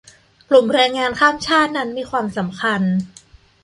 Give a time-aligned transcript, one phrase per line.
[0.49, 2.81] กลุ่มแรงงานข้ามชาตินั้นมีความสำคัญ